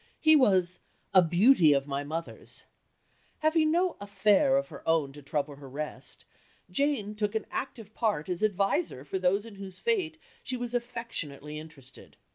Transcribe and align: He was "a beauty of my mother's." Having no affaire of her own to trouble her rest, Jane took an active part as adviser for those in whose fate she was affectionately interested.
He 0.19 0.35
was 0.35 0.79
"a 1.13 1.21
beauty 1.21 1.73
of 1.73 1.85
my 1.85 2.03
mother's." 2.03 2.63
Having 3.41 3.69
no 3.69 3.97
affaire 4.01 4.57
of 4.57 4.69
her 4.69 4.81
own 4.89 5.13
to 5.13 5.21
trouble 5.21 5.57
her 5.57 5.69
rest, 5.69 6.25
Jane 6.71 7.13
took 7.13 7.35
an 7.35 7.45
active 7.51 7.93
part 7.93 8.27
as 8.27 8.41
adviser 8.41 9.05
for 9.05 9.19
those 9.19 9.45
in 9.45 9.57
whose 9.57 9.77
fate 9.77 10.17
she 10.43 10.57
was 10.57 10.73
affectionately 10.73 11.59
interested. 11.59 12.17